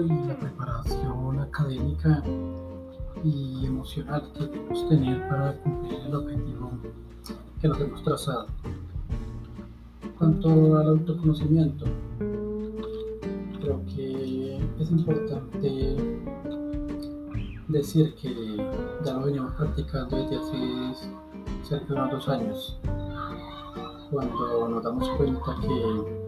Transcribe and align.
y 0.00 0.08
la 0.08 0.36
preparación 0.38 1.40
académica 1.40 2.22
y 3.24 3.66
emocional 3.66 4.30
que 4.34 4.46
debemos 4.46 4.88
tener 4.88 5.28
para 5.28 5.54
cumplir 5.62 6.00
el 6.06 6.14
objetivo 6.14 6.70
que 7.60 7.68
nos 7.68 7.80
hemos 7.80 8.02
trazado. 8.02 8.46
Cuanto 10.18 10.76
al 10.76 10.88
autoconocimiento, 10.88 11.86
creo 13.60 13.82
que 13.94 14.58
es 14.78 14.90
importante 14.90 15.96
decir 17.68 18.14
que 18.16 18.56
ya 19.04 19.12
lo 19.14 19.24
venimos 19.24 19.52
practicando 19.54 20.16
desde 20.16 20.36
hace 20.36 21.08
cerca 21.62 21.86
de 21.86 22.00
unos 22.00 22.10
dos 22.10 22.28
años, 22.28 22.78
cuando 24.10 24.68
nos 24.68 24.82
damos 24.82 25.08
cuenta 25.10 25.56
que 25.62 26.26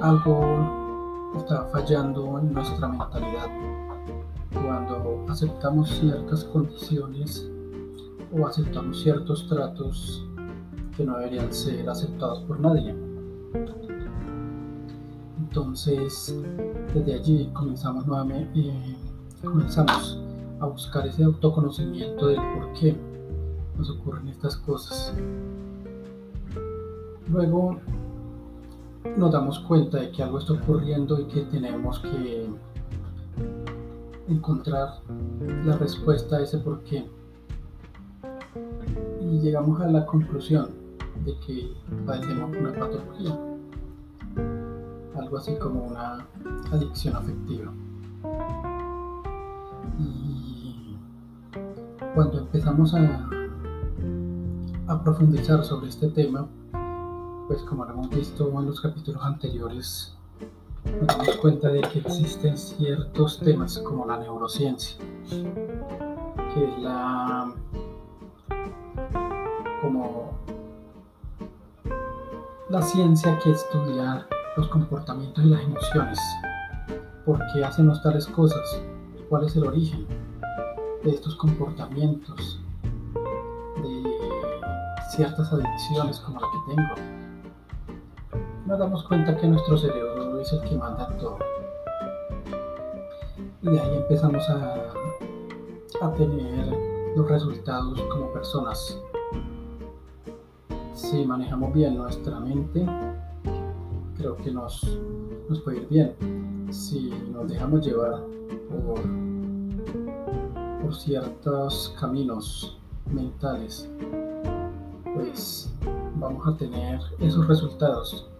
algo 0.00 0.81
está 1.38 1.64
fallando 1.66 2.38
en 2.38 2.52
nuestra 2.52 2.88
mentalidad, 2.88 3.48
cuando 4.52 5.24
aceptamos 5.28 5.90
ciertas 5.90 6.44
condiciones 6.44 7.50
o 8.32 8.46
aceptamos 8.46 9.02
ciertos 9.02 9.48
tratos 9.48 10.26
que 10.96 11.04
no 11.04 11.18
deberían 11.18 11.52
ser 11.52 11.88
aceptados 11.88 12.40
por 12.40 12.60
nadie. 12.60 12.94
Entonces, 15.38 16.34
desde 16.94 17.14
allí 17.14 17.50
comenzamos 17.52 18.06
nuevamente, 18.06 18.60
eh, 18.60 18.96
comenzamos 19.42 20.18
a 20.60 20.66
buscar 20.66 21.06
ese 21.06 21.24
autoconocimiento 21.24 22.28
del 22.28 22.36
por 22.36 22.72
qué 22.74 22.96
nos 23.76 23.90
ocurren 23.90 24.28
estas 24.28 24.56
cosas. 24.56 25.12
Luego 27.28 27.80
nos 29.16 29.32
damos 29.32 29.60
cuenta 29.60 29.98
de 29.98 30.10
que 30.10 30.22
algo 30.22 30.38
está 30.38 30.54
ocurriendo 30.54 31.20
y 31.20 31.24
que 31.26 31.42
tenemos 31.42 31.98
que 32.00 32.48
encontrar 34.28 35.00
la 35.64 35.76
respuesta 35.76 36.36
a 36.36 36.42
ese 36.42 36.58
por 36.58 36.82
qué. 36.84 37.08
Y 39.20 39.40
llegamos 39.40 39.80
a 39.80 39.86
la 39.88 40.06
conclusión 40.06 40.70
de 41.24 41.36
que 41.38 41.72
padecemos 42.06 42.56
una 42.56 42.72
patología, 42.72 43.38
algo 45.16 45.36
así 45.36 45.56
como 45.56 45.84
una 45.84 46.26
adicción 46.70 47.16
afectiva. 47.16 47.72
Y 49.98 50.96
cuando 52.14 52.40
empezamos 52.40 52.94
a, 52.94 53.28
a 54.86 55.04
profundizar 55.04 55.64
sobre 55.64 55.88
este 55.88 56.08
tema, 56.08 56.48
pues 57.52 57.64
como 57.64 57.84
lo 57.84 57.92
hemos 57.92 58.08
visto 58.08 58.48
en 58.58 58.66
los 58.66 58.80
capítulos 58.80 59.22
anteriores, 59.22 60.16
nos 60.86 61.06
damos 61.06 61.36
cuenta 61.36 61.68
de 61.68 61.82
que 61.82 61.98
existen 61.98 62.56
ciertos 62.56 63.40
temas 63.40 63.76
como 63.80 64.06
la 64.06 64.16
neurociencia, 64.16 64.96
que 65.28 66.64
es 66.64 66.78
la 66.78 67.52
como 69.82 70.32
la 72.70 72.80
ciencia 72.80 73.38
que 73.40 73.50
estudia 73.50 74.26
los 74.56 74.68
comportamientos 74.68 75.44
y 75.44 75.48
las 75.48 75.62
emociones, 75.62 76.18
por 77.26 77.38
qué 77.52 77.62
hacemos 77.66 78.02
tales 78.02 78.26
cosas, 78.28 78.80
cuál 79.28 79.44
es 79.44 79.54
el 79.56 79.66
origen 79.66 80.06
de 81.04 81.10
estos 81.10 81.36
comportamientos, 81.36 82.62
de 83.82 84.02
ciertas 85.14 85.52
adicciones 85.52 86.18
como 86.20 86.40
la 86.40 86.46
que 86.46 86.74
tengo 86.74 87.21
nos 88.72 88.78
damos 88.78 89.04
cuenta 89.04 89.36
que 89.36 89.46
nuestro 89.46 89.76
cerebro 89.76 90.40
es 90.40 90.50
el 90.50 90.62
que 90.62 90.74
manda 90.76 91.06
todo. 91.18 91.36
Y 93.60 93.68
de 93.68 93.78
ahí 93.78 93.96
empezamos 93.98 94.48
a, 94.48 94.94
a 96.00 96.12
tener 96.14 96.74
los 97.14 97.28
resultados 97.28 98.00
como 98.10 98.32
personas. 98.32 98.98
Si 100.94 101.22
manejamos 101.26 101.74
bien 101.74 101.98
nuestra 101.98 102.40
mente, 102.40 102.86
creo 104.16 104.36
que 104.36 104.50
nos, 104.50 104.98
nos 105.50 105.60
puede 105.60 105.82
ir 105.82 105.88
bien. 105.90 106.66
Si 106.70 107.10
nos 107.30 107.50
dejamos 107.50 107.84
llevar 107.84 108.22
por, 108.70 109.02
por 110.80 110.94
ciertos 110.94 111.94
caminos 112.00 112.80
mentales, 113.04 113.90
pues 115.14 115.70
vamos 116.16 116.48
a 116.48 116.56
tener 116.56 116.98
esos 117.20 117.46
resultados 117.46 118.31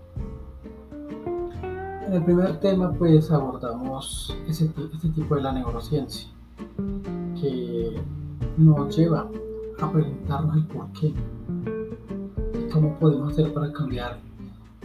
en 2.07 2.13
el 2.15 2.25
primer 2.25 2.59
tema 2.61 2.93
pues 2.93 3.31
abordamos 3.31 4.37
ese, 4.49 4.71
este 4.93 5.09
tipo 5.11 5.35
de 5.37 5.43
la 5.43 5.53
neurociencia 5.53 6.29
que 7.41 8.01
nos 8.57 8.97
lleva 8.97 9.29
a 9.81 9.91
preguntarnos 9.91 10.57
el 10.57 10.67
por 10.67 10.93
qué 10.93 11.09
y 11.09 12.71
cómo 12.73 12.95
podemos 12.99 13.33
hacer 13.33 13.53
para 13.53 13.73
cambiar 13.73 14.19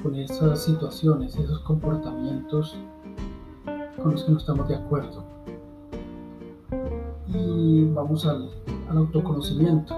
con 0.01 0.15
esas 0.15 0.63
situaciones, 0.63 1.35
esos 1.35 1.59
comportamientos 1.61 2.77
con 4.01 4.11
los 4.11 4.23
que 4.23 4.31
no 4.31 4.37
estamos 4.37 4.67
de 4.67 4.75
acuerdo. 4.75 5.23
Y 7.27 7.85
vamos 7.85 8.25
al, 8.25 8.49
al 8.89 8.97
autoconocimiento. 8.97 9.95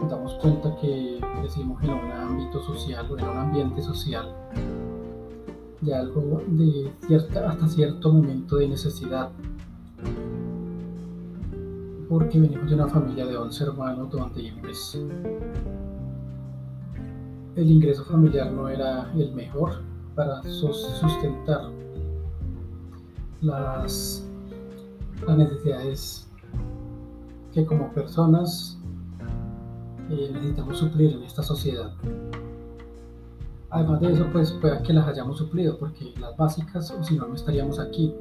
Nos 0.00 0.10
damos 0.10 0.34
cuenta 0.34 0.76
que 0.80 1.20
crecimos 1.40 1.82
en 1.82 1.90
un 1.90 2.12
ámbito 2.12 2.60
social 2.62 3.06
o 3.10 3.18
en 3.18 3.24
un 3.24 3.36
ambiente 3.36 3.82
social 3.82 4.34
de 5.80 5.94
algo 5.94 6.42
de 6.48 6.92
cierta, 7.06 7.50
hasta 7.50 7.68
cierto 7.68 8.12
momento 8.12 8.56
de 8.56 8.68
necesidad. 8.68 9.30
Porque 12.08 12.40
venimos 12.40 12.68
de 12.68 12.74
una 12.74 12.88
familia 12.88 13.26
de 13.26 13.36
11 13.36 13.64
hermanos 13.64 14.10
donde 14.10 14.52
pues, 14.60 14.98
el 17.56 17.70
ingreso 17.70 18.04
familiar 18.04 18.50
no 18.52 18.68
era 18.68 19.12
el 19.14 19.32
mejor 19.34 19.82
para 20.14 20.42
sustentar 20.42 21.70
las, 23.40 24.26
las 25.26 25.36
necesidades 25.36 26.28
que 27.52 27.64
como 27.64 27.92
personas 27.92 28.78
eh, 30.10 30.30
necesitamos 30.32 30.78
suplir 30.78 31.12
en 31.12 31.22
esta 31.22 31.42
sociedad. 31.42 31.92
Además 33.70 34.00
de 34.00 34.12
eso, 34.12 34.26
pues 34.32 34.52
puede 34.52 34.82
que 34.82 34.92
las 34.92 35.06
hayamos 35.06 35.38
suplido, 35.38 35.78
porque 35.78 36.14
las 36.18 36.36
básicas, 36.36 36.90
o 36.90 37.04
si 37.04 37.16
no, 37.16 37.26
no 37.26 37.34
estaríamos 37.34 37.78
aquí, 37.78 38.14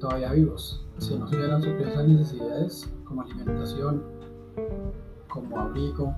todavía 0.00 0.32
vivos. 0.32 0.84
Si 0.98 1.16
no 1.16 1.26
se 1.26 1.36
hubieran 1.36 1.62
suplido 1.62 1.90
esas 1.90 2.06
necesidades, 2.06 2.92
como 3.04 3.22
alimentación, 3.22 4.02
como 5.28 5.58
abrigo, 5.58 6.14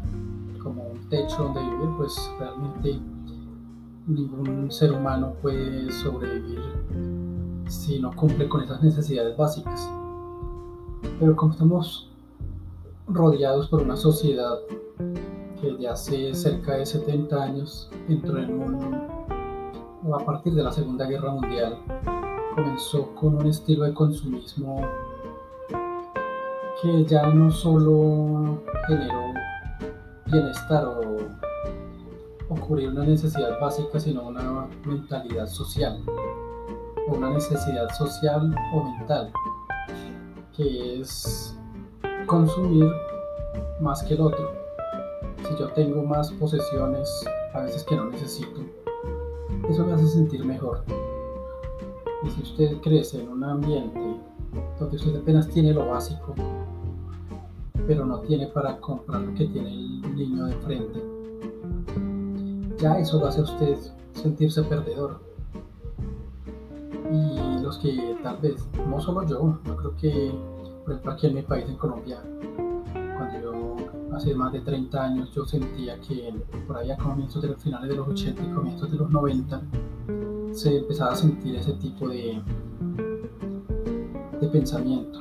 como 0.62 0.88
un 0.88 1.08
techo 1.08 1.44
donde 1.44 1.60
vivir, 1.60 1.88
pues 1.96 2.30
realmente 2.38 2.98
ningún 4.06 4.70
ser 4.70 4.92
humano 4.92 5.34
puede 5.40 5.90
sobrevivir 5.92 6.60
si 7.68 7.98
no 8.00 8.14
cumple 8.14 8.48
con 8.48 8.62
esas 8.62 8.82
necesidades 8.82 9.36
básicas. 9.36 9.88
Pero 11.20 11.36
como 11.36 11.52
estamos 11.52 12.10
rodeados 13.06 13.68
por 13.68 13.82
una 13.82 13.96
sociedad 13.96 14.58
desde 15.64 15.88
hace 15.88 16.34
cerca 16.34 16.76
de 16.76 16.86
70 16.86 17.42
años 17.42 17.90
entró 18.08 18.38
en 18.38 18.60
un, 18.60 18.94
a 20.12 20.24
partir 20.24 20.54
de 20.54 20.62
la 20.62 20.70
Segunda 20.70 21.06
Guerra 21.06 21.32
Mundial, 21.32 21.78
comenzó 22.54 23.14
con 23.14 23.36
un 23.36 23.46
estilo 23.46 23.84
de 23.84 23.94
consumismo 23.94 24.82
que 26.82 27.04
ya 27.06 27.26
no 27.28 27.50
solo 27.50 28.60
generó 28.86 29.32
bienestar 30.26 30.84
o, 30.84 31.18
o 32.48 32.54
cubrir 32.56 32.90
una 32.90 33.04
necesidad 33.04 33.58
básica, 33.58 33.98
sino 33.98 34.28
una 34.28 34.66
mentalidad 34.84 35.46
social, 35.46 36.02
una 37.08 37.30
necesidad 37.30 37.88
social 37.94 38.54
o 38.74 38.84
mental, 38.84 39.32
que 40.54 41.00
es 41.00 41.56
consumir 42.26 42.86
más 43.80 44.02
que 44.02 44.14
el 44.14 44.20
otro 44.20 44.63
si 45.48 45.56
yo 45.56 45.68
tengo 45.68 46.02
más 46.02 46.32
posesiones, 46.32 47.08
a 47.52 47.60
veces 47.60 47.84
que 47.84 47.96
no 47.96 48.06
necesito, 48.06 48.60
eso 49.68 49.84
me 49.84 49.92
hace 49.92 50.08
sentir 50.08 50.44
mejor. 50.44 50.82
Y 52.24 52.30
si 52.30 52.42
usted 52.42 52.80
crece 52.80 53.22
en 53.22 53.28
un 53.28 53.44
ambiente 53.44 54.00
donde 54.78 54.96
usted 54.96 55.16
apenas 55.16 55.48
tiene 55.48 55.74
lo 55.74 55.86
básico, 55.86 56.34
pero 57.86 58.06
no 58.06 58.20
tiene 58.20 58.46
para 58.46 58.78
comprar 58.80 59.20
lo 59.20 59.34
que 59.34 59.46
tiene 59.46 59.68
el 59.70 60.16
niño 60.16 60.46
de 60.46 60.54
frente, 60.56 61.02
ya 62.78 62.98
eso 62.98 63.18
lo 63.18 63.26
hace 63.26 63.40
a 63.40 63.44
usted 63.44 63.76
sentirse 64.12 64.62
perdedor. 64.62 65.20
Y 67.12 67.62
los 67.62 67.78
que 67.78 68.16
tal 68.22 68.38
vez, 68.38 68.66
no 68.88 68.98
solo 69.00 69.22
yo, 69.24 69.58
yo 69.64 69.76
creo 69.76 69.96
que, 69.96 70.34
por 70.84 70.92
ejemplo, 70.92 71.12
aquí 71.12 71.26
en 71.26 71.34
mi 71.34 71.42
país, 71.42 71.68
en 71.68 71.76
Colombia, 71.76 72.22
hace 74.14 74.34
más 74.34 74.52
de 74.52 74.60
30 74.60 75.02
años 75.02 75.32
yo 75.34 75.44
sentía 75.44 75.98
que 76.00 76.32
por 76.66 76.76
ahí 76.76 76.90
a 76.90 76.96
comienzos 76.96 77.42
de 77.42 77.48
los 77.48 77.62
finales 77.62 77.88
de 77.88 77.96
los 77.96 78.08
80 78.08 78.42
y 78.42 78.52
comienzos 78.52 78.90
de 78.90 78.96
los 78.96 79.10
90 79.10 79.60
se 80.52 80.78
empezaba 80.78 81.12
a 81.12 81.16
sentir 81.16 81.56
ese 81.56 81.72
tipo 81.74 82.08
de, 82.08 82.40
de 84.40 84.48
pensamiento, 84.48 85.18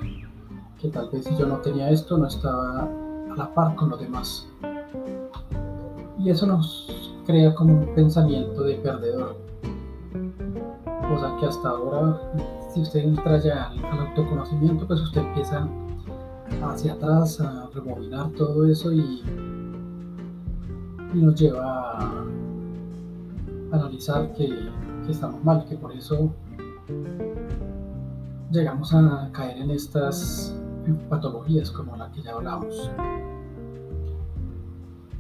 que 0.80 0.90
tal 0.90 1.10
vez 1.10 1.26
si 1.26 1.36
yo 1.36 1.48
no 1.48 1.58
tenía 1.58 1.90
esto 1.90 2.18
no 2.18 2.28
estaba 2.28 2.82
a 2.84 3.36
la 3.36 3.54
par 3.54 3.76
con 3.76 3.90
los 3.90 4.00
demás. 4.00 4.48
Y 6.20 6.30
eso 6.30 6.46
nos 6.46 7.16
crea 7.26 7.54
como 7.56 7.74
un 7.74 7.96
pensamiento 7.96 8.62
de 8.64 8.76
perdedor, 8.76 9.36
cosa 11.10 11.36
que 11.40 11.48
hasta 11.48 11.70
ahora, 11.70 12.22
si 12.74 12.82
usted 12.82 13.00
entra 13.00 13.40
ya 13.40 13.70
al, 13.70 14.08
autoconocimiento, 14.08 14.86
pues 14.86 15.02
usted 15.02 15.22
empieza 15.22 15.68
hacia 16.62 16.94
atrás 16.94 17.40
a 17.42 17.70
rebobinar 17.74 18.30
todo 18.32 18.66
eso 18.66 18.92
y, 18.92 19.24
nos 21.14 21.36
lleva 21.40 22.00
a 22.00 22.26
analizar 23.72 24.34
que 24.34 24.72
que 25.06 25.12
estamos 25.12 25.44
mal, 25.44 25.66
que 25.66 25.76
por 25.76 25.92
eso 25.92 26.34
llegamos 28.52 28.94
a 28.94 29.30
caer 29.32 29.58
en 29.58 29.72
estas 29.72 30.56
patologías 31.10 31.72
como 31.72 31.96
la 31.96 32.12
que 32.12 32.22
ya 32.22 32.34
hablamos. 32.34 32.90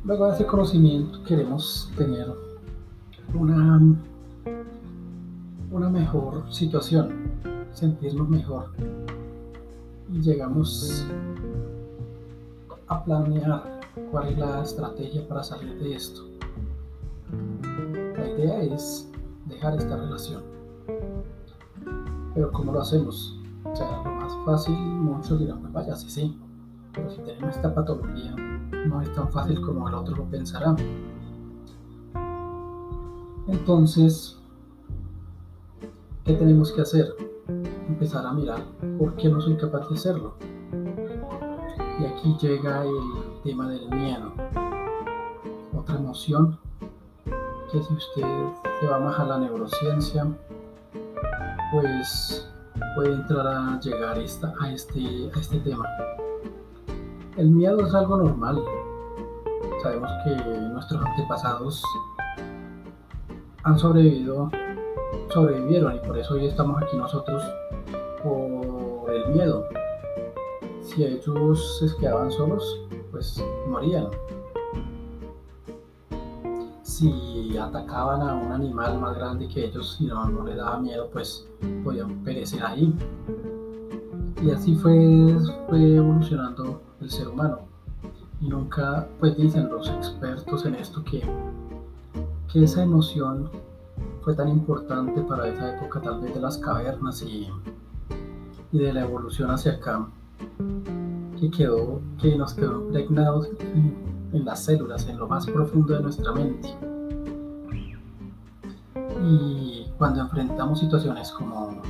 Luego 0.05 0.27
de 0.27 0.33
ese 0.33 0.45
conocimiento 0.45 1.23
queremos 1.23 1.91
tener 1.97 2.27
una, 3.33 3.81
una 5.71 5.89
mejor 5.89 6.51
situación, 6.53 7.31
sentirnos 7.71 8.29
mejor 8.29 8.71
y 10.13 10.21
llegamos 10.21 11.05
a 12.87 13.03
planear 13.03 13.81
cuál 14.11 14.27
es 14.27 14.37
la 14.37 14.61
estrategia 14.61 15.27
para 15.27 15.43
salir 15.43 15.77
de 15.79 15.95
esto. 15.95 16.21
La 18.15 18.29
idea 18.29 18.61
es 18.61 19.09
dejar 19.47 19.75
esta 19.75 19.97
relación. 19.97 20.43
Pero 22.35 22.51
¿cómo 22.51 22.71
lo 22.71 22.81
hacemos? 22.81 23.39
O 23.63 23.75
sea, 23.75 24.03
lo 24.03 24.11
más 24.11 24.33
fácil, 24.45 24.75
muchos 24.75 25.39
dirán, 25.39 25.61
pues 25.61 25.73
vaya, 25.73 25.95
sí, 25.95 26.09
sí, 26.09 26.39
pero 26.93 27.09
si 27.09 27.21
tenemos 27.21 27.55
esta 27.55 27.73
patología, 27.73 28.35
no 28.87 29.01
es 29.01 29.11
tan 29.13 29.31
fácil 29.31 29.61
como 29.61 29.87
el 29.87 29.95
otro 29.95 30.15
lo 30.15 30.25
pensará. 30.25 30.75
Entonces, 33.47 34.37
¿qué 36.23 36.33
tenemos 36.33 36.71
que 36.71 36.81
hacer? 36.81 37.32
Empezar 37.93 38.25
a 38.25 38.33
mirar 38.33 38.57
por 38.97 39.15
qué 39.17 39.29
no 39.29 39.39
soy 39.39 39.55
capaz 39.55 39.87
de 39.87 39.93
hacerlo. 39.93 40.33
Y 41.99 42.05
aquí 42.05 42.35
llega 42.41 42.83
el 42.83 43.41
tema 43.43 43.69
del 43.69 43.87
miedo. 43.91 44.33
Otra 45.77 45.97
emoción 45.97 46.57
que 47.71 47.83
si 47.83 47.93
usted 47.93 48.25
se 48.79 48.87
va 48.87 48.97
más 48.97 49.19
a 49.19 49.25
la 49.25 49.37
neurociencia, 49.37 50.25
pues 51.71 52.51
puede 52.95 53.13
entrar 53.13 53.45
a 53.45 53.79
llegar 53.79 54.17
esta, 54.17 54.55
a, 54.59 54.71
este, 54.71 55.29
a 55.31 55.39
este 55.39 55.59
tema. 55.59 55.87
El 57.37 57.51
miedo 57.51 57.85
es 57.85 57.93
algo 57.93 58.17
normal. 58.17 58.59
Sabemos 59.83 60.09
que 60.25 60.35
nuestros 60.71 61.05
antepasados 61.05 61.83
han 63.61 63.77
sobrevivido, 63.77 64.49
sobrevivieron 65.33 65.95
y 65.95 65.99
por 65.99 66.17
eso 66.17 66.35
hoy 66.35 66.45
estamos 66.45 66.81
aquí 66.81 66.95
nosotros 66.95 67.43
por 68.21 69.11
el 69.11 69.27
miedo. 69.29 69.65
Si 70.81 71.03
ellos 71.03 71.79
se 71.79 71.97
quedaban 71.97 72.31
solos, 72.31 72.81
pues 73.11 73.43
morían 73.67 74.07
si 76.93 77.57
atacaban 77.57 78.21
a 78.21 78.35
un 78.35 78.51
animal 78.51 78.99
más 78.99 79.17
grande 79.17 79.47
que 79.47 79.65
ellos 79.65 79.97
y 79.99 80.05
no, 80.05 80.25
no 80.29 80.45
les 80.45 80.57
daba 80.57 80.79
miedo, 80.79 81.09
pues 81.11 81.47
podían 81.83 82.23
perecer 82.23 82.63
ahí. 82.63 82.93
Y 84.43 84.51
así 84.51 84.75
fue, 84.75 85.35
fue 85.67 85.95
evolucionando 85.95 86.81
el 87.01 87.09
ser 87.09 87.29
humano. 87.29 87.59
Y 88.41 88.47
nunca, 88.47 89.07
pues 89.19 89.35
dicen 89.37 89.69
los 89.69 89.89
expertos 89.89 90.65
en 90.65 90.75
esto 90.75 91.03
que, 91.03 91.23
que 92.51 92.63
esa 92.63 92.83
emoción 92.83 93.49
fue 94.21 94.35
tan 94.35 94.49
importante 94.49 95.21
para 95.21 95.47
esa 95.47 95.75
época 95.75 96.01
tal 96.01 96.21
vez 96.21 96.33
de 96.33 96.39
las 96.39 96.57
cavernas 96.57 97.21
y, 97.21 97.49
de 98.71 98.93
la 98.93 99.01
evolución 99.01 99.51
hacia 99.51 99.73
acá, 99.73 100.07
que 101.39 101.51
quedó, 101.51 102.01
que 102.19 102.35
nos 102.35 102.53
quedó 102.53 102.85
impregnados 102.85 103.49
en 104.31 104.45
las 104.45 104.63
células, 104.63 105.07
en 105.07 105.17
lo 105.17 105.27
más 105.27 105.45
profundo 105.45 105.93
de 105.93 106.01
nuestra 106.01 106.31
mente. 106.31 106.69
Y 109.23 109.91
cuando 109.97 110.21
enfrentamos 110.21 110.79
situaciones 110.79 111.31
como 111.31 111.81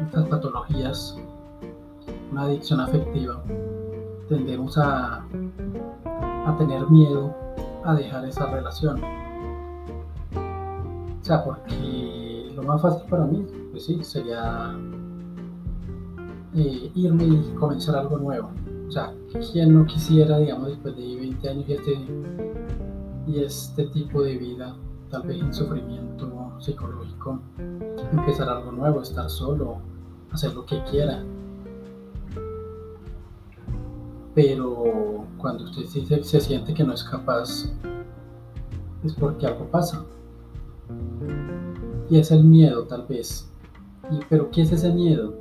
estas 0.00 0.28
patologías, 0.28 1.16
una 2.30 2.42
adicción 2.42 2.80
afectiva, 2.80 3.42
tendemos 4.28 4.78
a, 4.78 5.24
a 6.46 6.56
tener 6.58 6.88
miedo 6.88 7.34
a 7.84 7.94
dejar 7.94 8.24
esa 8.26 8.46
relación. 8.46 9.21
O 11.22 11.24
sea, 11.24 11.44
porque 11.44 12.50
lo 12.56 12.64
más 12.64 12.82
fácil 12.82 13.08
para 13.08 13.24
mí, 13.26 13.46
pues 13.70 13.86
sí, 13.86 14.02
sería 14.02 14.76
eh, 16.52 16.90
irme 16.96 17.24
y 17.24 17.54
comenzar 17.54 17.94
algo 17.94 18.18
nuevo. 18.18 18.50
O 18.88 18.90
sea, 18.90 19.14
¿quién 19.52 19.72
no 19.72 19.86
quisiera, 19.86 20.38
digamos, 20.38 20.66
después 20.66 20.96
de 20.96 21.16
20 21.16 21.48
años 21.48 21.64
y 21.68 21.72
este, 21.74 21.98
y 23.28 23.38
este 23.38 23.86
tipo 23.86 24.22
de 24.22 24.36
vida, 24.36 24.74
tal 25.10 25.22
vez 25.22 25.40
en 25.40 25.54
sufrimiento 25.54 26.52
psicológico, 26.58 27.38
empezar 28.10 28.48
algo 28.48 28.72
nuevo, 28.72 29.00
estar 29.00 29.30
solo, 29.30 29.78
hacer 30.32 30.52
lo 30.54 30.66
que 30.66 30.82
quiera? 30.90 31.24
Pero 34.34 35.24
cuando 35.38 35.64
usted 35.64 35.84
se, 35.84 36.24
se 36.24 36.40
siente 36.40 36.74
que 36.74 36.82
no 36.82 36.94
es 36.94 37.04
capaz, 37.04 37.70
es 39.04 39.12
porque 39.14 39.46
algo 39.46 39.66
pasa. 39.66 40.04
Y 42.12 42.18
es 42.18 42.30
el 42.30 42.44
miedo, 42.44 42.84
tal 42.84 43.06
vez. 43.06 43.50
¿Y, 44.10 44.20
¿Pero 44.28 44.50
qué 44.50 44.60
es 44.60 44.70
ese 44.70 44.92
miedo? 44.92 45.32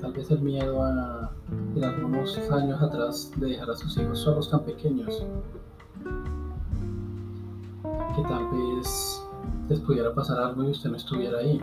Tal 0.00 0.14
vez 0.14 0.30
el 0.30 0.40
miedo 0.40 0.82
a, 0.82 1.30
en 1.76 1.84
algunos 1.84 2.38
años 2.50 2.80
atrás, 2.80 3.30
de 3.36 3.48
dejar 3.48 3.68
a 3.68 3.76
sus 3.76 3.98
hijos 3.98 4.20
solos 4.20 4.48
tan 4.48 4.60
pequeños. 4.60 5.22
Que 8.16 8.22
tal 8.22 8.48
vez 8.52 9.22
les 9.68 9.80
pudiera 9.80 10.14
pasar 10.14 10.40
algo 10.40 10.64
y 10.64 10.70
usted 10.70 10.88
no 10.88 10.96
estuviera 10.96 11.40
ahí. 11.40 11.60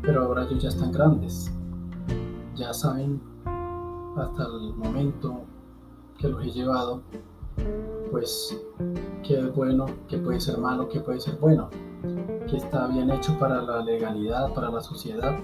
Pero 0.00 0.24
ahora 0.24 0.44
ellos 0.44 0.62
ya 0.62 0.70
están 0.70 0.90
grandes. 0.90 1.52
Ya 2.56 2.72
saben 2.72 3.20
hasta 4.16 4.46
el 4.46 4.72
momento 4.76 5.42
que 6.16 6.28
los 6.28 6.42
he 6.42 6.50
llevado, 6.50 7.02
pues 8.10 8.58
qué 9.22 9.40
es 9.40 9.54
bueno, 9.54 9.84
qué 10.08 10.16
puede 10.16 10.40
ser 10.40 10.56
malo, 10.56 10.88
qué 10.88 11.00
puede 11.00 11.20
ser 11.20 11.36
bueno, 11.36 11.68
qué 12.48 12.56
está 12.56 12.86
bien 12.86 13.10
hecho 13.10 13.38
para 13.38 13.62
la 13.62 13.82
legalidad, 13.82 14.52
para 14.52 14.70
la 14.70 14.80
sociedad 14.80 15.34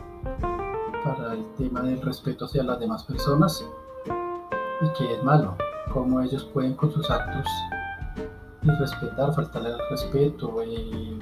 para 1.05 1.33
el 1.33 1.45
tema 1.57 1.83
del 1.83 2.01
respeto 2.03 2.45
hacia 2.45 2.63
las 2.63 2.79
demás 2.79 3.05
personas 3.05 3.65
y 4.07 4.89
que 4.99 5.15
es 5.15 5.23
malo, 5.23 5.57
cómo 5.93 6.21
ellos 6.21 6.45
pueden 6.53 6.75
con 6.75 6.91
sus 6.91 7.11
actos 7.11 7.47
irrespetar, 8.63 9.33
faltarle 9.35 9.73
al 9.73 9.81
respeto 9.91 10.63
y, 10.63 11.19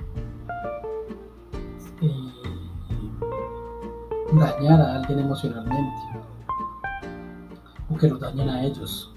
dañar 4.33 4.81
a 4.81 4.97
alguien 4.97 5.21
emocionalmente 5.21 5.97
o 7.91 7.97
que 7.97 8.09
lo 8.09 8.19
dañen 8.19 8.51
a 8.51 8.65
ellos. 8.65 9.13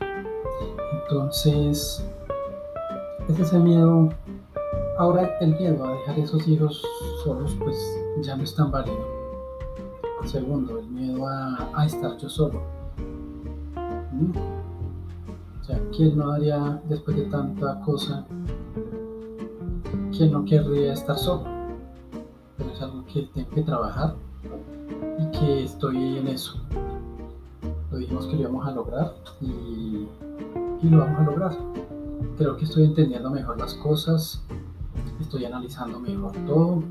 Entonces, 1.04 2.04
es 3.28 3.40
ese 3.40 3.60
miedo, 3.60 4.10
ahora 5.01 5.38
el 5.41 5.58
miedo 5.58 5.84
a 5.84 5.93
dejar 5.93 6.20
esos 6.20 6.48
hijos 6.48 6.84
solos 7.24 7.55
pues 7.60 7.75
ya 8.22 8.36
no 8.36 8.43
es 8.43 8.55
tan 8.55 8.70
válido 8.70 9.22
Segundo, 10.25 10.77
el 10.77 10.88
miedo 10.88 11.27
a, 11.27 11.84
estar 11.84 12.15
yo 12.17 12.29
solo. 12.29 12.62
¿Mm? 14.12 14.31
O 15.60 15.63
sea, 15.63 15.81
¿quién 15.96 16.15
no 16.15 16.31
haría 16.31 16.79
después 16.88 17.17
de 17.17 17.24
tanta 17.24 17.81
cosa? 17.81 18.25
¿Quién 20.15 20.31
no 20.31 20.46
querría 20.46 20.93
estar 20.93 21.17
solo? 21.17 21.46
Pero 22.55 22.70
es 22.70 22.81
algo 22.84 23.03
que 23.05 23.24
tengo 23.34 23.50
que 23.50 23.63
trabajar 23.63 24.15
y 25.17 25.39
que 25.39 25.63
estoy 25.63 26.20
en 26.20 26.27
eso. 26.27 26.62
Lo 27.89 27.98
dijimos 27.98 28.27
que 28.27 28.36
lo 28.36 28.41
íbamos 28.41 28.67
a 28.67 28.72
lograr 28.72 29.15
y 29.41 30.08
lo 30.84 31.00
vamos 31.00 31.20
a 31.20 31.24
lograr. 31.24 31.58
Creo 32.38 32.55
que 32.58 32.65
estoy 32.65 32.84
entendiendo 32.86 33.31
mejor 33.31 33.60
las 33.60 33.74
cosas, 33.74 34.43
estoy 35.32 35.46
analizando 35.46 35.98
mejor 35.98 36.34
todo 36.46 36.84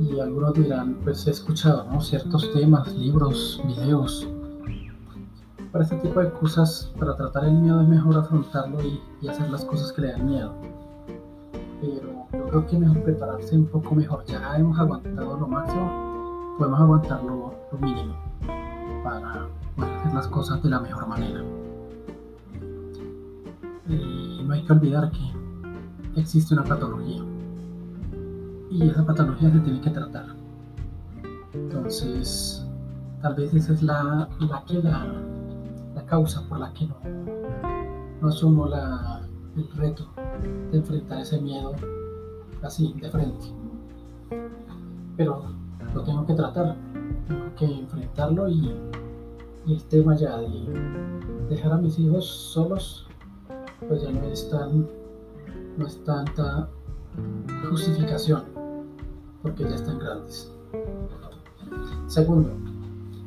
y 0.00 0.20
algunos 0.20 0.54
dirán, 0.54 0.96
pues 1.02 1.26
he 1.26 1.32
escuchado 1.32 2.00
ciertos 2.00 2.52
temas, 2.52 2.94
libros, 2.94 3.60
videos. 3.66 4.28
Para 5.72 5.82
este 5.82 5.96
tipo 5.96 6.20
de 6.20 6.30
cosas, 6.30 6.92
para 6.96 7.16
tratar 7.16 7.46
el 7.46 7.54
miedo 7.54 7.82
es 7.82 7.88
mejor 7.88 8.18
afrontarlo 8.18 8.78
y, 8.80 9.26
hacer 9.26 9.50
las 9.50 9.64
cosas 9.64 9.92
que 9.92 10.02
le 10.02 10.12
dan 10.12 10.26
miedo. 10.26 10.54
pero 11.80 12.28
yo 12.32 12.46
creo 12.46 12.66
que 12.68 12.78
mejor 12.78 13.02
prepararse 13.02 13.56
un 13.56 13.66
poco 13.66 13.96
mejor. 13.96 14.24
Ya 14.26 14.56
hemos 14.56 14.78
aguantado 14.78 15.36
lo 15.36 15.48
máximo, 15.48 16.54
podemos 16.58 16.80
aguantar 16.80 17.24
lo, 17.24 17.54
mínimo 17.80 18.14
para 19.02 19.48
poder 19.74 19.94
hacer 19.96 20.14
las 20.14 20.28
cosas 20.28 20.62
de 20.62 20.70
la 20.70 20.78
mejor 20.78 21.08
manera. 21.08 21.42
Y 23.88 24.44
no 24.44 24.54
hay 24.54 24.62
que 24.64 24.72
olvidar 24.72 25.10
que 25.10 25.37
existe 26.16 26.54
una 26.54 26.64
patología 26.64 27.22
y 28.70 28.88
esa 28.88 29.04
patología 29.04 29.50
se 29.50 29.60
tiene 29.60 29.80
que 29.80 29.90
tratar. 29.90 30.26
Entonces, 31.54 32.66
tal 33.22 33.34
vez 33.34 33.54
esa 33.54 33.72
es 33.72 33.82
la, 33.82 34.28
la, 34.40 34.64
la, 35.94 36.04
causa 36.06 36.42
por 36.48 36.58
la 36.58 36.72
que 36.72 36.86
no, 36.86 36.96
no 38.20 38.28
asumo 38.28 38.66
la, 38.66 39.22
el 39.56 39.68
reto 39.76 40.08
de 40.70 40.78
enfrentar 40.78 41.20
ese 41.20 41.40
miedo 41.40 41.74
así, 42.62 42.94
de 43.00 43.10
frente. 43.10 43.46
Pero 45.16 45.42
lo 45.94 46.02
tengo 46.02 46.26
que 46.26 46.34
tratar, 46.34 46.76
tengo 47.26 47.54
que 47.56 47.64
enfrentarlo 47.64 48.48
y, 48.48 48.74
el 49.66 49.84
tema 49.84 50.16
ya 50.16 50.38
de 50.38 50.48
dejar 51.50 51.72
a 51.72 51.76
mis 51.76 51.98
hijos 51.98 52.26
solos, 52.26 53.06
pues 53.86 54.00
ya 54.00 54.10
no 54.10 54.22
es 54.24 54.48
tan, 54.48 54.88
no 55.78 55.86
es 55.86 56.02
tanta 56.04 56.68
justificación, 57.70 58.42
porque 59.42 59.62
ya 59.62 59.76
están 59.76 59.98
grandes. 59.98 60.52
Segundo, 62.08 62.50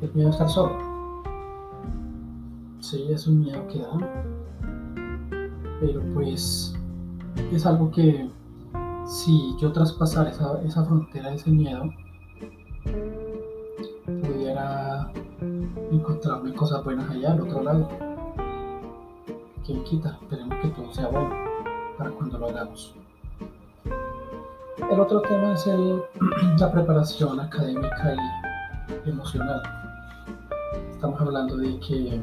el 0.02 0.12
miedo 0.12 0.28
a 0.28 0.32
estar 0.32 0.48
solo. 0.48 0.76
Sí, 2.80 3.06
es 3.10 3.26
un 3.26 3.40
miedo 3.40 3.66
que 3.68 3.78
da, 3.78 4.24
pero 5.80 6.02
pues 6.12 6.74
es 7.52 7.66
algo 7.66 7.90
que 7.90 8.30
si 9.06 9.56
yo 9.58 9.72
traspasara 9.72 10.30
esa, 10.30 10.60
esa 10.62 10.84
frontera, 10.84 11.32
ese 11.32 11.50
miedo, 11.50 11.84
pudiera 14.04 15.10
encontrarme 15.90 16.52
cosas 16.54 16.84
buenas 16.84 17.08
allá 17.10 17.32
al 17.32 17.40
otro 17.40 17.62
lado. 17.62 17.88
¿Quién 19.64 19.82
quita? 19.84 20.18
Esperemos 20.20 20.58
que 20.60 20.68
todo 20.68 20.92
sea 20.92 21.08
bueno 21.08 21.51
para 21.98 22.10
cuando 22.10 22.38
lo 22.38 22.48
hagamos. 22.48 22.94
El 24.90 25.00
otro 25.00 25.20
tema 25.22 25.52
es 25.52 25.66
la 26.58 26.72
preparación 26.72 27.40
académica 27.40 28.16
y 29.04 29.10
emocional. 29.10 29.62
Estamos 30.90 31.20
hablando 31.20 31.56
de 31.56 31.78
que 31.80 32.20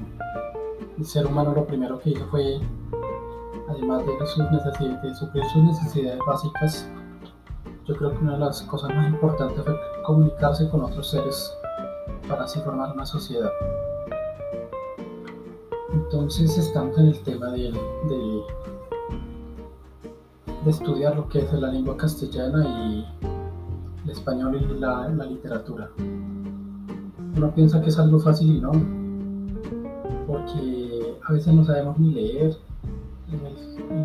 el 0.98 1.06
ser 1.06 1.26
humano 1.26 1.54
lo 1.54 1.66
primero 1.66 2.00
que 2.00 2.12
hizo 2.12 2.26
fue 2.28 2.60
además 3.70 4.06
de, 4.06 4.28
sus 4.28 4.52
necesidades, 4.52 5.02
de 5.34 5.50
sus 5.50 5.64
necesidades 5.64 6.20
básicas, 6.26 6.88
yo 7.86 7.96
creo 7.96 8.12
que 8.12 8.18
una 8.18 8.34
de 8.34 8.40
las 8.40 8.62
cosas 8.64 8.94
más 8.96 9.08
importantes 9.08 9.64
fue 9.64 9.80
comunicarse 10.04 10.70
con 10.70 10.84
otros 10.84 11.10
seres 11.10 11.52
para 12.28 12.44
así 12.44 12.60
formar 12.62 12.94
una 12.94 13.06
sociedad. 13.06 13.50
Entonces 15.94 16.58
estamos 16.58 16.98
en 16.98 17.08
el 17.08 17.20
tema 17.24 17.48
de, 17.48 17.72
de, 17.72 18.44
de 20.64 20.72
estudiar 20.72 21.16
lo 21.16 21.28
que 21.30 21.40
es 21.40 21.54
la 21.54 21.72
lengua 21.72 21.96
castellana 21.98 22.66
y 22.68 23.06
el 24.04 24.10
español 24.10 24.60
y 24.62 24.80
la, 24.80 25.08
la 25.10 25.26
literatura. 25.26 25.90
Uno 27.36 27.52
piensa 27.54 27.82
que 27.82 27.90
es 27.90 28.00
algo 28.00 28.20
fácil 28.20 28.56
y 28.56 28.60
no, 28.60 28.72
porque 30.28 31.18
a 31.24 31.34
veces 31.34 31.54
no 31.54 31.64
sabemos 31.64 31.98
ni 32.00 32.12
leer, 32.12 32.58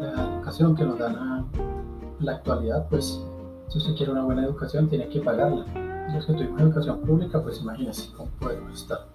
la 0.01 0.37
educación 0.37 0.77
que 0.77 0.85
nos 0.85 0.99
dan 0.99 1.47
en 2.19 2.27
la 2.27 2.33
actualidad, 2.33 2.87
pues 2.89 3.21
si 3.69 3.79
usted 3.79 3.95
quiere 3.97 4.13
una 4.13 4.25
buena 4.25 4.45
educación 4.45 4.89
tiene 4.89 5.09
que 5.09 5.21
pagarla. 5.21 5.65
Los 6.13 6.27
que 6.27 6.35
tuvimos 6.35 6.61
educación 6.61 7.01
pública, 7.01 7.43
pues 7.43 7.61
imagínense 7.61 8.11
cómo 8.17 8.31
podemos 8.39 8.73
estar. 8.75 9.07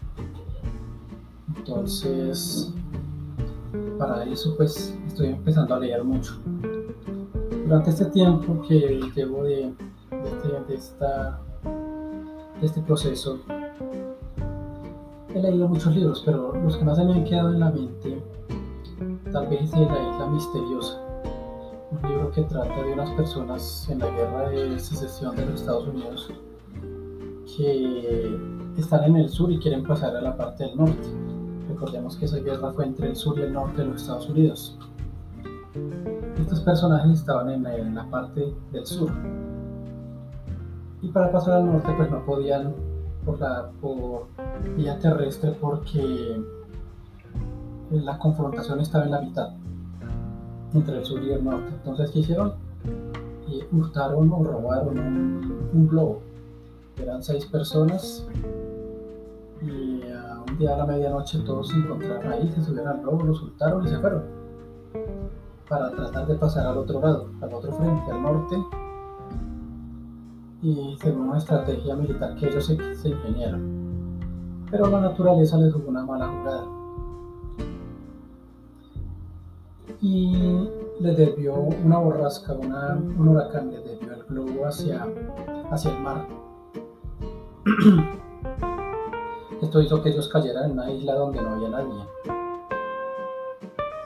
Entonces, 1.55 2.74
para 3.98 4.24
eso 4.25 4.55
pues 4.58 4.98
estoy 5.08 5.27
empezando 5.27 5.75
a 5.75 5.79
leer 5.79 6.03
mucho. 6.03 6.39
Durante 7.69 7.91
este 7.91 8.05
tiempo 8.05 8.63
que 8.67 8.99
llevo 9.15 9.45
este, 9.45 9.75
de 12.59 12.65
este 12.65 12.81
proceso, 12.81 13.38
he 15.35 15.39
leído 15.39 15.67
muchos 15.67 15.95
libros, 15.95 16.23
pero 16.25 16.51
los 16.63 16.77
que 16.77 16.83
más 16.83 16.97
se 16.97 17.05
me 17.05 17.13
han 17.13 17.23
quedado 17.25 17.53
en 17.53 17.59
la 17.59 17.69
mente 17.69 18.23
tal 19.31 19.49
vez 19.49 19.69
de 19.69 19.85
la 19.85 20.01
isla 20.01 20.27
misteriosa, 20.31 20.99
un 21.91 22.09
libro 22.09 22.31
que 22.31 22.41
trata 22.41 22.81
de 22.81 22.91
unas 22.91 23.11
personas 23.11 23.88
en 23.88 23.99
la 23.99 24.09
guerra 24.09 24.49
de 24.49 24.79
secesión 24.79 25.35
de 25.35 25.45
los 25.45 25.61
Estados 25.61 25.88
Unidos 25.89 26.33
que 27.55 28.35
están 28.79 29.03
en 29.03 29.15
el 29.17 29.29
sur 29.29 29.51
y 29.51 29.59
quieren 29.59 29.83
pasar 29.83 30.15
a 30.15 30.21
la 30.21 30.35
parte 30.35 30.63
del 30.63 30.75
norte. 30.75 31.07
Recordemos 31.69 32.17
que 32.17 32.25
esa 32.25 32.38
guerra 32.38 32.71
fue 32.71 32.85
entre 32.85 33.09
el 33.09 33.15
sur 33.15 33.38
y 33.38 33.43
el 33.43 33.53
norte 33.53 33.83
de 33.83 33.89
los 33.89 34.01
Estados 34.01 34.27
Unidos. 34.27 34.75
Estos 36.50 36.63
personajes 36.63 37.20
estaban 37.20 37.48
en 37.51 37.94
la, 37.94 38.10
parte 38.10 38.56
del 38.72 38.84
sur 38.84 39.12
y 41.00 41.08
para 41.10 41.32
pasar 41.32 41.58
al 41.58 41.68
norte 41.68 41.94
pues 41.96 42.10
no 42.10 42.25
podían 42.25 42.74
por 43.24 43.39
la 43.39 43.70
por 43.79 44.25
vía 44.75 44.98
terrestre 44.98 45.56
porque 45.62 46.41
la 47.91 48.18
confrontación 48.18 48.79
estaba 48.79 49.06
en 49.06 49.12
la 49.12 49.22
mitad 49.22 49.50
entre 50.74 50.98
el 50.98 51.06
sur 51.06 51.22
y 51.22 51.34
el 51.34 51.46
norte. 51.46 51.70
Entonces, 51.72 52.10
¿qué 52.10 52.20
hicieron? 52.22 52.53
Y 53.48 53.62
hurtaron 53.72 54.32
o 54.34 54.44
robaron 54.44 54.98
un, 54.98 55.88
globo. 55.88 56.22
Eran 57.00 57.22
seis 57.22 57.46
personas 57.46 58.27
y 59.62 60.01
uh, 60.01 60.50
un 60.50 60.58
día 60.58 60.74
a 60.74 60.77
la 60.79 60.88
medianoche 60.88 61.38
todos 61.46 61.68
se 61.68 61.75
encontraron 61.75 62.34
ahí, 62.34 62.51
se 62.56 62.63
subieron 62.63 62.88
al 62.88 63.01
globo, 63.01 63.24
lo 63.24 63.36
soltaron 63.36 63.86
y 63.86 63.89
se 63.89 64.00
fueron 64.00 64.38
para 65.69 65.91
tratar 65.91 66.27
de 66.27 66.35
pasar 66.35 66.67
al 66.67 66.77
otro 66.79 66.99
lado, 66.99 67.29
al 67.41 67.53
otro 67.53 67.71
frente, 67.73 68.11
al 68.11 68.23
norte. 68.23 68.57
Y 70.61 70.97
según 71.01 71.29
una 71.29 71.38
estrategia 71.38 71.95
militar 71.95 72.35
que 72.35 72.47
ellos 72.47 72.65
se, 72.65 72.95
se 72.95 73.09
ingeniaron. 73.09 74.17
Pero 74.69 74.88
la 74.88 75.01
naturaleza 75.01 75.57
les 75.57 75.73
jugó 75.73 75.89
una 75.89 76.05
mala 76.05 76.27
jugada 76.27 76.79
y 80.01 80.33
le 80.99 81.13
desvió 81.13 81.55
una 81.55 81.97
borrasca, 81.97 82.53
un 82.53 83.27
huracán, 83.27 83.71
le 83.71 83.81
desvió 83.81 84.13
el 84.13 84.23
globo 84.23 84.65
hacia, 84.65 85.07
hacia 85.71 85.91
el 85.91 86.01
mar. 86.01 86.27
Esto 89.61 89.81
hizo 89.81 90.01
que 90.01 90.09
ellos 90.09 90.29
cayeran 90.29 90.65
en 90.65 90.71
una 90.71 90.89
isla 90.91 91.15
donde 91.15 91.41
no 91.41 91.49
había 91.49 91.69
nadie. 91.69 92.38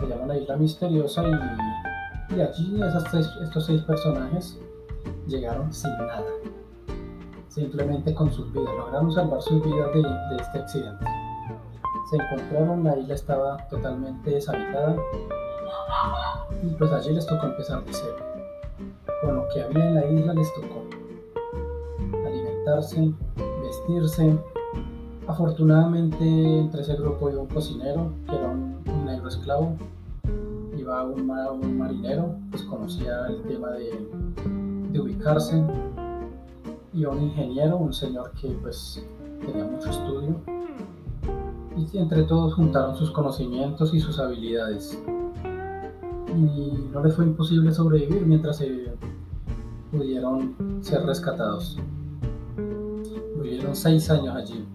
Se 0.04 0.10
llama 0.10 0.26
la 0.26 0.38
isla 0.38 0.58
misteriosa 0.58 1.24
y, 2.30 2.42
allí 2.42 2.82
estos 3.42 3.66
seis 3.66 3.82
personajes 3.84 4.60
llegaron 5.28 5.72
sin 5.72 5.92
nada. 5.98 6.26
Simplemente 7.48 8.14
con 8.14 8.30
sus 8.30 8.52
vidas, 8.52 8.74
lograron 8.76 9.14
salvar 9.14 9.42
sus 9.42 9.64
vidas 9.64 9.94
de, 9.94 10.02
de 10.02 10.36
este 10.42 10.60
accidente. 10.60 11.06
Se 12.10 12.18
encontraron, 12.18 12.84
la 12.84 12.98
isla 12.98 13.14
estaba 13.16 13.58
totalmente 13.70 14.32
deshabitada, 14.32 14.98
y 16.62 16.68
pues 16.72 16.92
allí 16.92 17.14
les 17.14 17.26
tocó 17.26 17.46
empezar 17.46 17.82
de 17.86 17.94
cero. 17.94 18.16
Con 19.22 19.36
lo 19.38 19.48
que 19.54 19.62
había 19.62 19.86
en 19.86 19.96
la 19.96 20.06
isla 20.06 20.34
les 20.34 20.54
tocó 20.54 20.84
alimentarse, 22.26 23.14
vestirse. 23.62 24.38
Afortunadamente 25.28 26.26
entre 26.26 26.82
ese 26.82 26.98
grupo 26.98 27.30
iba 27.30 27.42
un 27.42 27.48
cocinero, 27.48 28.12
esclavo, 29.44 29.76
iba 30.78 31.04
un, 31.04 31.30
un, 31.30 31.78
marinero, 31.78 32.36
pues 32.50 32.64
conocía 32.64 33.28
el 33.28 33.42
tema 33.44 33.72
de, 33.72 35.00
ubicarse, 35.00 35.62
y 36.94 37.04
un 37.04 37.24
ingeniero, 37.24 37.78
un 37.78 37.94
señor 37.94 38.32
que 38.40 38.48
pues 38.62 39.06
tenía 39.46 39.66
mucho 39.66 39.90
estudio, 39.90 40.36
y 41.76 41.98
entre 41.98 42.24
todos 42.24 42.54
juntaron 42.54 42.96
sus 42.96 43.12
conocimientos 43.12 43.94
y 43.94 44.00
sus 44.00 44.18
habilidades 44.20 44.98
y 46.30 46.90
no 46.92 47.04
les 47.04 47.14
fue 47.16 47.26
imposible 47.26 47.72
sobrevivir 47.72 48.26
mientras 48.26 48.64
pudieron 49.92 50.56
ser 50.82 51.04
rescatados. 51.04 51.78
Vivieron 53.42 53.76
seis 53.76 54.10
años 54.10 54.36
allí 54.36 54.66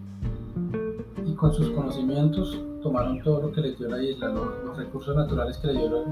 y 1.25 1.33
con 1.33 1.53
sus 1.53 1.71
conocimientos 1.71 2.61
tomaron 2.81 3.21
todo 3.21 3.41
lo 3.41 3.51
que 3.51 3.61
les 3.61 3.77
dio 3.77 3.89
la 3.89 4.01
isla, 4.01 4.29
los, 4.29 4.77
recursos 4.77 5.15
naturales 5.15 5.57
que 5.57 5.67
le 5.67 5.79
dio 5.79 6.05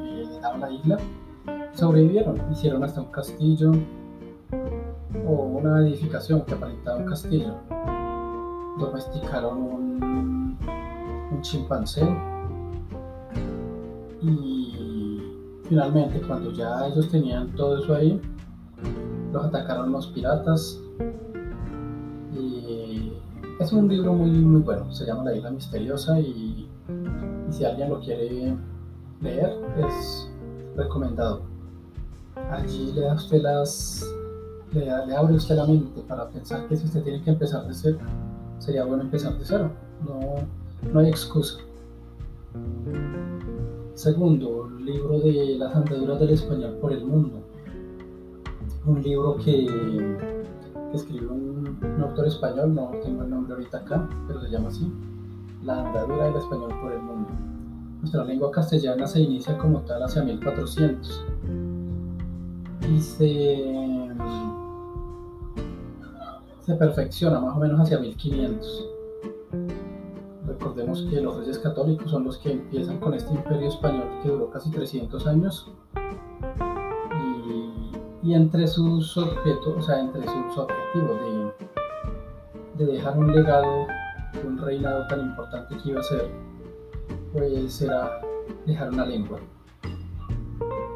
la 0.60 0.72
isla, 0.72 0.98
sobrevivieron, 1.74 2.42
hicieron 2.52 2.84
hasta 2.84 3.02
un 3.02 3.12
castillo 3.12 3.72
o 5.26 5.32
una 5.32 5.82
edificación 5.82 6.42
que 6.42 6.54
aparentaba 6.54 6.98
un 6.98 7.06
castillo, 7.06 7.56
domesticaron 8.80 9.58
un, 9.58 10.58
un 11.32 11.42
chimpancé 11.42 12.08
y 14.22 15.22
finalmente, 15.68 16.22
cuando 16.22 16.52
ya 16.52 16.88
ellos 16.88 17.10
tenían 17.10 17.50
todo 17.56 17.84
eso 17.84 17.94
ahí, 17.94 18.20
los 19.32 19.46
atacaron 19.46 19.92
los 19.92 20.08
piratas. 20.08 20.82
Es 23.60 23.74
un 23.74 23.88
libro 23.88 24.14
muy, 24.14 24.30
muy 24.30 24.62
bueno, 24.62 24.92
se 24.94 25.06
llama 25.06 25.24
La 25.24 25.36
Isla 25.36 25.50
Misteriosa 25.50 26.20
y, 26.20 26.57
si 27.58 27.66
alguien 27.66 27.90
lo 27.90 28.00
quiere 28.00 28.56
leer, 29.22 29.52
es 29.80 30.30
recomendado. 30.76 31.42
Allí 32.52 32.92
le 32.94 33.02
da 33.02 33.16
usted 33.16 33.42
las. 33.42 34.06
Le, 34.74 34.92
abre 34.92 35.36
usted 35.36 35.56
la 35.56 35.66
mente 35.66 36.02
para 36.02 36.30
pensar 36.30 36.68
que 36.68 36.76
si 36.76 36.86
usted 36.86 37.04
tiene 37.04 37.22
que 37.24 37.32
empezar 37.32 37.68
de 37.68 37.74
cero, 37.74 37.98
sería 38.60 38.86
bueno 38.86 39.04
empezar 39.04 39.36
de 39.38 39.46
cero. 39.46 39.72
No, 40.06 40.36
no 40.92 41.00
hay 41.00 41.10
excusa. 41.10 41.58
Segundo, 43.96 44.70
libro 44.80 45.20
de 45.20 45.56
las 45.58 45.76
andaduras 45.76 46.20
del 46.20 46.30
español 46.30 46.78
por 46.80 46.94
el 46.94 47.04
mundo. 47.04 47.42
Un 48.86 49.02
libro 49.02 49.36
que, 49.38 49.66
escribió 50.94 51.34
un, 51.34 51.76
autor 52.02 52.28
español, 52.28 52.76
no 52.76 52.92
tengo 53.04 53.24
el 53.24 53.30
nombre 53.32 53.56
ahorita 53.56 53.80
acá, 53.80 54.08
pero 54.28 54.42
se 54.42 54.50
llama 54.50 54.68
así. 54.68 54.94
La 55.64 55.80
andadura 55.80 56.26
del 56.26 56.36
español 56.36 56.74
por 56.82 56.92
el 56.94 57.02
mundo. 57.02 57.30
Nuestra 58.00 58.24
lengua 58.24 58.52
castellana 58.52 59.08
se 59.08 59.22
inicia 59.22 59.58
como 59.58 59.82
tal 59.82 60.04
hacia 60.04 60.24
1400 60.24 61.26
y 62.90 63.02
se, 63.02 64.12
se 66.62 66.76
perfecciona 66.76 67.40
más 67.40 67.58
o 67.58 67.60
menos 67.60 67.82
hacia 67.82 68.00
1500 68.00 68.98
Recordemos 70.48 71.06
que 71.10 71.20
los 71.20 71.38
reyes 71.38 71.60
católicos 71.60 72.10
son 72.10 72.24
los 72.24 72.38
que 72.38 72.54
empiezan 72.54 73.00
con 73.00 73.14
este 73.14 73.34
imperio 73.34 73.68
español 73.68 74.08
que 74.24 74.30
duró 74.30 74.50
casi 74.50 74.72
300 74.72 75.28
años. 75.28 75.72
Y, 78.24 78.34
entre 78.34 78.66
sus 78.68 79.18
objetos, 79.18 79.76
o 79.78 79.82
sea, 79.82 80.00
entre 80.00 80.24
sus 80.24 80.58
objetivos 80.58 81.20
de, 82.78 82.86
de 82.86 82.94
dejar 82.94 83.18
un 83.18 83.34
legado 83.34 83.88
un 84.48 84.58
reinado 84.58 85.06
tan 85.08 85.22
importante 85.22 85.76
que 85.78 85.90
iba 85.90 86.00
a 86.00 86.04
ser, 86.04 86.30
pues 87.34 87.82
era 87.82 88.22
dejar 88.66 88.90
una 88.90 89.06
lengua. 89.06 89.40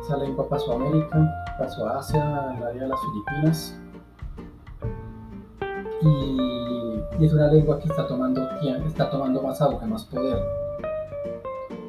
Esa 0.01 0.17
lengua 0.17 0.47
pasó 0.49 0.73
a 0.73 0.75
América, 0.75 1.29
pasó 1.57 1.87
a 1.87 1.99
Asia, 1.99 2.49
al 2.51 2.63
área 2.63 2.83
de 2.83 2.87
las 2.87 2.99
Filipinas. 3.01 3.79
Y 6.01 7.23
es 7.23 7.33
una 7.33 7.47
lengua 7.47 7.77
que 7.79 7.87
está 7.87 8.07
tomando, 8.07 8.41
está 8.85 9.09
tomando 9.09 9.41
más 9.43 9.61
auge, 9.61 9.85
más 9.85 10.05
poder. 10.05 10.41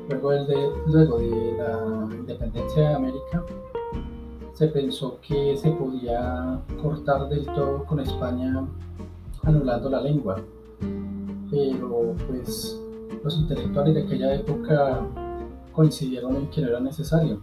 Luego, 0.08 0.30
de, 0.30 0.70
luego 0.86 1.18
de 1.18 1.52
la 1.56 2.14
independencia 2.14 2.88
de 2.90 2.94
América, 2.94 3.42
se 4.52 4.68
pensó 4.68 5.18
que 5.26 5.56
se 5.56 5.70
podía 5.70 6.60
cortar 6.82 7.28
del 7.28 7.46
todo 7.46 7.84
con 7.84 8.00
España 8.00 8.66
anulando 9.42 9.88
la 9.88 10.00
lengua. 10.02 10.36
Pero 11.52 12.16
pues 12.26 12.80
los 13.22 13.38
intelectuales 13.38 13.94
de 13.94 14.02
aquella 14.02 14.34
época 14.34 15.06
coincidieron 15.72 16.34
en 16.36 16.50
que 16.50 16.62
no 16.62 16.68
era 16.68 16.80
necesario. 16.80 17.40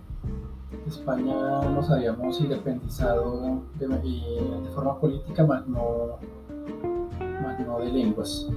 España 0.88 1.62
nos 1.70 1.90
habíamos 1.92 2.42
independizado 2.42 3.62
de, 3.78 3.88
forma 4.74 5.00
política, 5.00 5.46
más 5.46 5.68
no 5.68 6.18
no 7.66 7.80
de 7.80 7.92
lenguas. 7.92 8.48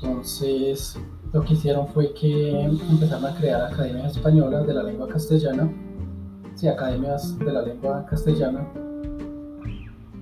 Entonces, 0.00 0.98
lo 1.32 1.42
que 1.42 1.52
hicieron 1.52 1.86
fue 1.88 2.12
que 2.12 2.62
empezaron 2.62 3.26
a 3.26 3.34
crear 3.36 3.72
academias 3.72 4.16
españolas 4.16 4.66
de 4.66 4.74
la 4.74 4.82
lengua 4.82 5.06
castellana, 5.06 5.70
sí, 6.54 6.66
academias 6.66 7.38
de 7.38 7.52
la 7.52 7.62
lengua 7.62 8.04
castellana 8.06 8.66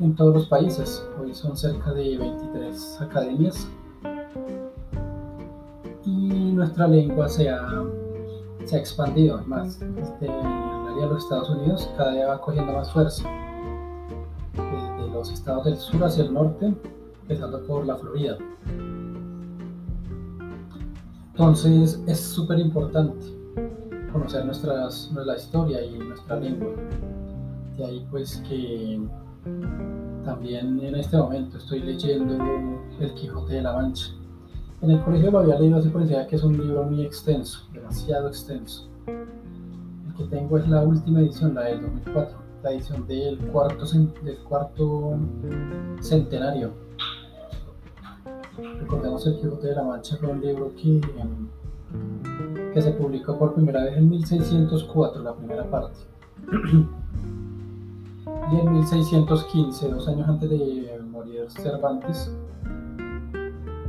en 0.01 0.15
todos 0.15 0.35
los 0.35 0.47
países. 0.47 1.07
Hoy 1.21 1.33
son 1.33 1.57
cerca 1.57 1.93
de 1.93 2.19
23 2.19 3.01
academias. 3.01 3.67
Nuestra 6.65 6.89
lengua 6.89 7.29
se 7.29 7.51
ha, 7.51 7.85
se 8.65 8.77
ha 8.77 8.79
expandido 8.79 9.39
más. 9.47 9.83
Este, 10.01 10.25
en 10.25 10.33
área 10.33 11.09
de 11.09 11.13
los 11.13 11.25
Estados 11.25 11.51
Unidos 11.51 11.91
cada 11.99 12.13
día 12.13 12.27
va 12.27 12.41
cogiendo 12.41 12.73
más 12.73 12.91
fuerza. 12.91 13.29
de 14.55 15.09
los 15.13 15.31
estados 15.31 15.67
del 15.67 15.77
sur 15.77 16.03
hacia 16.03 16.25
el 16.25 16.33
norte 16.33 16.73
empezando 17.21 17.63
por 17.67 17.85
la 17.85 17.97
Florida. 17.97 18.39
Entonces 21.33 22.03
es 22.07 22.19
súper 22.19 22.59
importante 22.61 23.27
conocer 24.11 24.47
nuestras, 24.47 25.11
nuestra 25.13 25.37
historia 25.37 25.85
y 25.85 25.99
nuestra 25.99 26.41
lengua. 26.41 26.73
De 27.77 27.85
ahí 27.85 28.07
pues 28.11 28.43
que 28.49 29.07
también 30.25 30.81
en 30.81 30.95
este 30.95 31.19
momento 31.19 31.59
estoy 31.59 31.81
leyendo 31.81 32.43
El 33.01 33.13
Quijote 33.13 33.53
de 33.53 33.63
la 33.63 33.75
Mancha. 33.75 34.15
En 34.85 34.91
el 34.91 35.03
colegio 35.03 35.31
lo 35.31 35.39
había 35.39 35.59
leído 35.59 35.81
por 35.91 36.03
decir 36.03 36.27
que 36.29 36.37
es 36.37 36.45
un 36.45 36.59
libro 36.59 36.83
muy 36.83 37.07
extenso, 37.07 37.67
demasiado 37.73 38.29
extenso. 38.29 38.87
El 39.07 40.15
que 40.15 40.25
tengo 40.25 40.59
es 40.59 40.69
la 40.69 40.83
última 40.83 41.21
edición, 41.21 41.55
la 41.55 41.63
del 41.63 41.81
2004, 41.81 42.39
la 42.63 42.71
edición 42.71 43.07
del 43.07 43.39
cuarto, 43.47 43.87
del 44.23 44.39
cuarto 44.41 45.19
centenario 46.03 46.73
Recordemos 48.81 49.27
El 49.27 49.37
Quijote 49.41 49.69
de 49.69 49.75
la 49.75 49.85
Mancha 49.85 50.19
fue 50.19 50.29
un 50.29 50.43
libro 50.43 50.71
que, 50.77 51.01
que 52.75 52.83
se 52.83 52.91
publicó 52.91 53.39
por 53.39 53.55
primera 53.55 53.85
vez 53.85 53.97
en 53.97 54.11
1604, 54.11 55.23
la 55.23 55.35
primera 55.35 55.65
parte. 55.71 55.99
y 58.53 58.61
en 58.61 58.71
1615, 58.71 59.89
dos 59.89 60.09
años 60.09 60.29
antes 60.29 60.51
de 60.51 61.01
morir 61.11 61.47
Cervantes, 61.49 62.31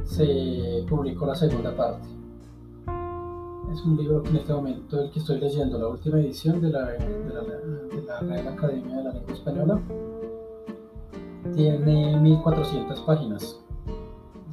se 0.05 0.85
publicó 0.87 1.25
la 1.25 1.35
segunda 1.35 1.75
parte. 1.75 2.07
Es 3.73 3.81
un 3.83 3.97
libro 3.97 4.23
que 4.23 4.29
en 4.29 4.37
este 4.37 4.53
momento 4.53 5.01
el 5.01 5.11
que 5.11 5.19
estoy 5.19 5.39
leyendo, 5.39 5.77
la 5.77 5.87
última 5.89 6.19
edición 6.19 6.61
de 6.61 6.69
la, 6.69 6.85
de 6.85 8.03
la, 8.07 8.19
Real 8.21 8.47
Academia 8.47 8.97
de 8.97 9.03
la 9.03 9.11
Lengua 9.11 9.33
Española, 9.33 9.81
tiene 11.53 12.17
1400 12.17 13.01
páginas 13.01 13.59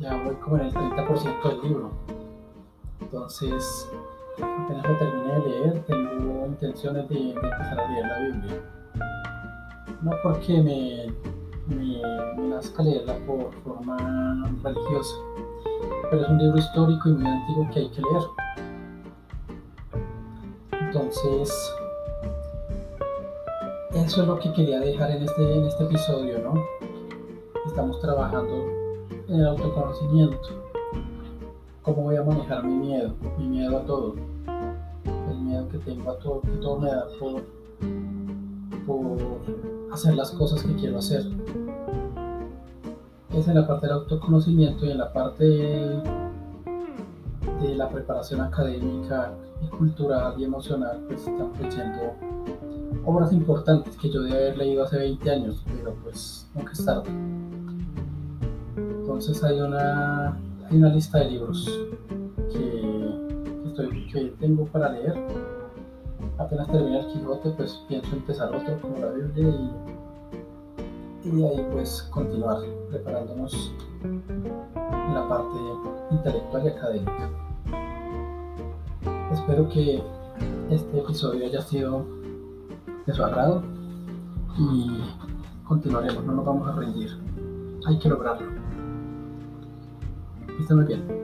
ya 0.02 0.20
voy 0.24 0.34
como 0.36 0.56
en 0.56 0.62
el 0.62 0.74
30% 0.74 1.48
del 1.48 1.62
libro. 1.62 1.92
Entonces, 3.00 3.88
apenas 4.36 4.88
lo 4.88 4.98
terminé 4.98 5.32
de 5.34 5.48
leer, 5.48 5.84
tengo 5.86 6.46
intenciones 6.46 7.08
de, 7.08 7.30
empezar 7.30 7.80
a 7.80 7.88
leer 7.88 8.06
la 8.06 8.18
Biblia. 8.18 8.60
No 10.02 10.10
porque 10.24 10.60
me 10.60 11.06
nazca 12.48 12.82
leerla 12.82 13.16
por 13.26 13.52
forma 13.62 13.96
religiosa, 14.62 15.14
pero 16.10 16.22
es 16.22 16.28
un 16.28 16.38
libro 16.38 16.58
histórico 16.58 17.08
y 17.08 17.12
muy 17.12 17.26
antiguo 17.26 17.68
que 17.72 17.80
hay 17.80 17.88
que 17.88 18.02
leer. 18.02 18.22
Entonces, 20.86 21.72
eso 23.94 24.22
es 24.22 24.28
lo 24.28 24.38
que 24.38 24.52
quería 24.52 24.80
dejar 24.80 25.10
en 25.10 25.22
este, 25.22 25.54
en 25.54 25.64
este 25.64 25.84
episodio, 25.84 26.38
¿no? 26.40 26.54
Estamos 27.66 28.00
trabajando 28.00 28.66
el 29.28 29.46
autoconocimiento. 29.46 30.62
¿Cómo 31.82 32.02
voy 32.02 32.16
a 32.16 32.22
manejar 32.22 32.64
mi 32.64 32.74
miedo? 32.74 33.14
Mi 33.38 33.48
miedo 33.48 33.78
a 33.78 33.86
todo. 33.86 34.14
El 35.30 35.38
miedo 35.38 35.68
que 35.68 35.78
tengo 35.78 36.10
a 36.10 36.18
todo, 36.18 36.40
que 36.42 36.50
todo 36.60 36.78
me 36.78 36.90
da 36.90 37.06
por, 37.18 37.42
por 38.86 39.16
hacer 39.92 40.14
las 40.14 40.30
cosas 40.32 40.62
que 40.62 40.74
quiero 40.74 40.98
hacer. 40.98 41.24
Es 43.32 43.48
en 43.48 43.54
la 43.54 43.66
parte 43.66 43.86
del 43.86 43.96
autoconocimiento 43.96 44.84
y 44.84 44.90
en 44.90 44.98
la 44.98 45.12
parte 45.12 45.44
de, 45.44 46.02
de 47.62 47.74
la 47.74 47.88
preparación 47.88 48.42
académica 48.42 49.32
y 49.62 49.68
cultural 49.68 50.34
y 50.38 50.44
emocional, 50.44 51.00
pues 51.08 51.20
estamos 51.20 51.58
leyendo 51.58 52.14
obras 53.04 53.32
importantes 53.32 53.96
que 53.96 54.10
yo 54.10 54.22
debí 54.22 54.34
haber 54.34 54.58
leído 54.58 54.84
hace 54.84 54.98
20 54.98 55.30
años, 55.30 55.64
pero 55.76 55.94
pues 56.02 56.48
nunca 56.54 56.72
es 56.72 56.84
tarde. 56.84 57.10
Entonces 58.76 59.42
hay 59.42 59.60
una, 59.60 60.36
hay 60.70 60.76
una 60.76 60.88
lista 60.90 61.18
de 61.18 61.30
libros 61.30 61.66
que, 62.52 64.12
que 64.12 64.34
tengo 64.40 64.66
para 64.66 64.92
leer. 64.92 65.14
Apenas 66.38 66.68
termine 66.68 67.00
el 67.00 67.06
Quijote, 67.06 67.50
pues 67.50 67.82
pienso 67.88 68.14
empezar 68.14 68.54
otro 68.54 68.80
como 68.80 68.98
la 68.98 69.10
Biblia 69.10 69.48
y, 69.48 69.91
y 71.24 71.30
de 71.30 71.48
ahí 71.48 71.66
pues 71.70 72.02
continuar 72.10 72.58
preparándonos 72.90 73.72
en 74.02 75.14
la 75.14 75.28
parte 75.28 75.58
intelectual 76.10 76.64
y 76.64 76.68
académica. 76.68 77.30
Espero 79.32 79.68
que 79.68 80.02
este 80.70 80.98
episodio 80.98 81.46
haya 81.46 81.62
sido 81.62 82.04
de 83.06 83.12
su 83.12 83.22
agrado 83.24 83.62
y 84.58 85.00
continuaremos, 85.66 86.24
no 86.24 86.32
nos 86.34 86.44
vamos 86.44 86.68
a 86.68 86.72
rendir. 86.72 87.10
Hay 87.86 87.98
que 87.98 88.08
lograrlo. 88.08 88.48
Está 90.60 90.74
muy 90.74 90.84
bien. 90.84 91.21